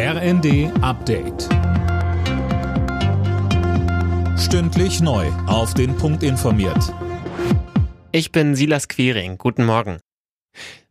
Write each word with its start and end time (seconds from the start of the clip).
RND 0.00 0.70
Update. 0.80 1.48
Stündlich 4.38 5.00
neu. 5.00 5.26
Auf 5.48 5.74
den 5.74 5.96
Punkt 5.96 6.22
informiert. 6.22 6.94
Ich 8.12 8.30
bin 8.30 8.54
Silas 8.54 8.86
Quiring. 8.86 9.38
Guten 9.38 9.64
Morgen. 9.64 9.98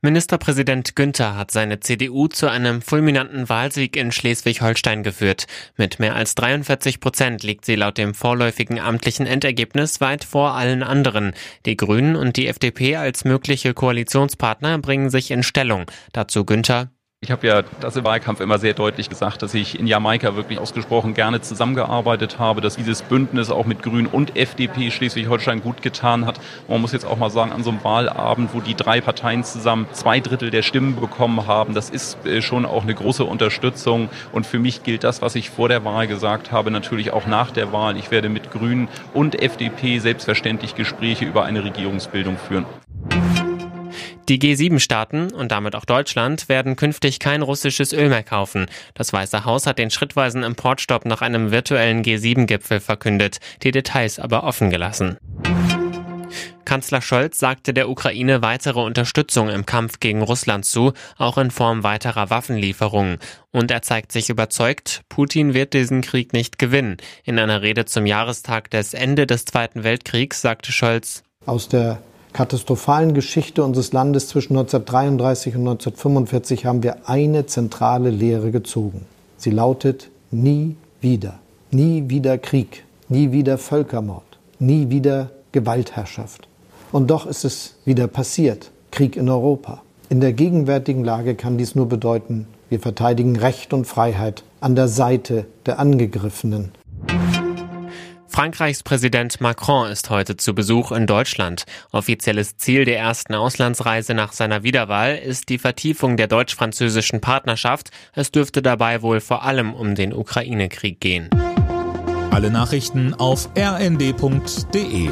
Ministerpräsident 0.00 0.96
Günther 0.96 1.36
hat 1.36 1.50
seine 1.50 1.80
CDU 1.80 2.28
zu 2.28 2.50
einem 2.50 2.80
fulminanten 2.80 3.50
Wahlsieg 3.50 3.94
in 3.98 4.10
Schleswig-Holstein 4.10 5.02
geführt. 5.02 5.48
Mit 5.76 5.98
mehr 5.98 6.14
als 6.14 6.34
43 6.34 6.98
Prozent 6.98 7.42
liegt 7.42 7.66
sie 7.66 7.74
laut 7.74 7.98
dem 7.98 8.14
vorläufigen 8.14 8.80
amtlichen 8.80 9.26
Endergebnis 9.26 10.00
weit 10.00 10.24
vor 10.24 10.52
allen 10.54 10.82
anderen. 10.82 11.34
Die 11.66 11.76
Grünen 11.76 12.16
und 12.16 12.38
die 12.38 12.46
FDP 12.46 12.96
als 12.96 13.26
mögliche 13.26 13.74
Koalitionspartner 13.74 14.78
bringen 14.78 15.10
sich 15.10 15.30
in 15.30 15.42
Stellung. 15.42 15.90
Dazu 16.14 16.46
Günther. 16.46 16.93
Ich 17.24 17.30
habe 17.30 17.46
ja 17.46 17.62
das 17.80 17.96
im 17.96 18.04
Wahlkampf 18.04 18.40
immer 18.40 18.58
sehr 18.58 18.74
deutlich 18.74 19.08
gesagt, 19.08 19.40
dass 19.40 19.54
ich 19.54 19.80
in 19.80 19.86
Jamaika 19.86 20.36
wirklich 20.36 20.58
ausgesprochen 20.58 21.14
gerne 21.14 21.40
zusammengearbeitet 21.40 22.38
habe, 22.38 22.60
dass 22.60 22.76
dieses 22.76 23.00
Bündnis 23.00 23.48
auch 23.48 23.64
mit 23.64 23.82
Grün 23.82 24.06
und 24.06 24.36
FDP 24.36 24.90
Schleswig-Holstein 24.90 25.62
gut 25.62 25.80
getan 25.80 26.26
hat. 26.26 26.38
Man 26.68 26.82
muss 26.82 26.92
jetzt 26.92 27.06
auch 27.06 27.16
mal 27.16 27.30
sagen, 27.30 27.50
an 27.50 27.64
so 27.64 27.70
einem 27.70 27.82
Wahlabend, 27.82 28.50
wo 28.52 28.60
die 28.60 28.74
drei 28.74 29.00
Parteien 29.00 29.42
zusammen 29.42 29.86
zwei 29.92 30.20
Drittel 30.20 30.50
der 30.50 30.60
Stimmen 30.60 30.96
bekommen 30.96 31.46
haben, 31.46 31.72
das 31.72 31.88
ist 31.88 32.26
äh, 32.26 32.42
schon 32.42 32.66
auch 32.66 32.82
eine 32.82 32.94
große 32.94 33.24
Unterstützung. 33.24 34.10
Und 34.32 34.46
für 34.46 34.58
mich 34.58 34.82
gilt 34.82 35.02
das, 35.02 35.22
was 35.22 35.34
ich 35.34 35.48
vor 35.48 35.70
der 35.70 35.82
Wahl 35.82 36.06
gesagt 36.06 36.52
habe, 36.52 36.70
natürlich 36.70 37.10
auch 37.10 37.26
nach 37.26 37.52
der 37.52 37.72
Wahl. 37.72 37.96
Ich 37.96 38.10
werde 38.10 38.28
mit 38.28 38.50
Grünen 38.50 38.88
und 39.14 39.40
FDP 39.40 39.98
selbstverständlich 39.98 40.74
Gespräche 40.74 41.24
über 41.24 41.44
eine 41.44 41.64
Regierungsbildung 41.64 42.36
führen. 42.36 42.66
Die 44.28 44.38
G7-Staaten 44.38 45.32
und 45.34 45.52
damit 45.52 45.74
auch 45.76 45.84
Deutschland 45.84 46.48
werden 46.48 46.76
künftig 46.76 47.18
kein 47.18 47.42
russisches 47.42 47.92
Öl 47.92 48.08
mehr 48.08 48.22
kaufen. 48.22 48.66
Das 48.94 49.12
Weiße 49.12 49.44
Haus 49.44 49.66
hat 49.66 49.78
den 49.78 49.90
schrittweisen 49.90 50.42
Importstopp 50.42 51.04
nach 51.04 51.20
einem 51.20 51.50
virtuellen 51.50 52.02
G7-Gipfel 52.02 52.80
verkündet, 52.80 53.38
die 53.62 53.70
Details 53.70 54.18
aber 54.18 54.44
offen 54.44 54.70
gelassen. 54.70 55.18
Kanzler 56.64 57.02
Scholz 57.02 57.38
sagte 57.38 57.74
der 57.74 57.90
Ukraine 57.90 58.40
weitere 58.40 58.80
Unterstützung 58.80 59.50
im 59.50 59.66
Kampf 59.66 60.00
gegen 60.00 60.22
Russland 60.22 60.64
zu, 60.64 60.94
auch 61.18 61.36
in 61.36 61.50
Form 61.50 61.82
weiterer 61.82 62.30
Waffenlieferungen. 62.30 63.18
Und 63.50 63.70
er 63.70 63.82
zeigt 63.82 64.10
sich 64.10 64.30
überzeugt, 64.30 65.02
Putin 65.10 65.52
wird 65.52 65.74
diesen 65.74 66.00
Krieg 66.00 66.32
nicht 66.32 66.58
gewinnen. 66.58 66.96
In 67.24 67.38
einer 67.38 67.60
Rede 67.60 67.84
zum 67.84 68.06
Jahrestag 68.06 68.70
des 68.70 68.94
Ende 68.94 69.26
des 69.26 69.44
Zweiten 69.44 69.84
Weltkriegs 69.84 70.40
sagte 70.40 70.72
Scholz, 70.72 71.22
aus 71.44 71.68
der 71.68 72.00
katastrophalen 72.34 73.14
Geschichte 73.14 73.64
unseres 73.64 73.92
Landes 73.92 74.28
zwischen 74.28 74.52
1933 74.58 75.54
und 75.54 75.62
1945 75.62 76.66
haben 76.66 76.82
wir 76.82 77.08
eine 77.08 77.46
zentrale 77.46 78.10
Lehre 78.10 78.50
gezogen. 78.50 79.06
Sie 79.38 79.50
lautet 79.50 80.10
nie 80.30 80.76
wieder. 81.00 81.38
Nie 81.70 82.04
wieder 82.08 82.36
Krieg, 82.36 82.84
nie 83.08 83.32
wieder 83.32 83.56
Völkermord, 83.56 84.38
nie 84.58 84.90
wieder 84.90 85.30
Gewaltherrschaft. 85.52 86.46
Und 86.92 87.10
doch 87.10 87.26
ist 87.26 87.44
es 87.44 87.76
wieder 87.84 88.06
passiert. 88.06 88.70
Krieg 88.90 89.16
in 89.16 89.28
Europa. 89.28 89.82
In 90.08 90.20
der 90.20 90.32
gegenwärtigen 90.32 91.04
Lage 91.04 91.34
kann 91.34 91.58
dies 91.58 91.74
nur 91.74 91.88
bedeuten, 91.88 92.46
wir 92.68 92.80
verteidigen 92.80 93.36
Recht 93.36 93.72
und 93.72 93.86
Freiheit 93.86 94.44
an 94.60 94.74
der 94.76 94.88
Seite 94.88 95.46
der 95.66 95.78
Angegriffenen. 95.78 96.72
Frankreichs 98.34 98.82
Präsident 98.82 99.40
Macron 99.40 99.88
ist 99.88 100.10
heute 100.10 100.36
zu 100.36 100.56
Besuch 100.56 100.90
in 100.90 101.06
Deutschland. 101.06 101.66
Offizielles 101.92 102.56
Ziel 102.56 102.84
der 102.84 102.98
ersten 102.98 103.32
Auslandsreise 103.32 104.12
nach 104.12 104.32
seiner 104.32 104.64
Wiederwahl 104.64 105.14
ist 105.14 105.50
die 105.50 105.58
Vertiefung 105.58 106.16
der 106.16 106.26
deutsch-französischen 106.26 107.20
Partnerschaft. 107.20 107.92
Es 108.12 108.32
dürfte 108.32 108.60
dabei 108.60 109.02
wohl 109.02 109.20
vor 109.20 109.44
allem 109.44 109.72
um 109.72 109.94
den 109.94 110.12
Ukraine-Krieg 110.12 110.98
gehen. 110.98 111.30
Alle 112.32 112.50
Nachrichten 112.50 113.14
auf 113.14 113.50
rnd.de 113.56 115.10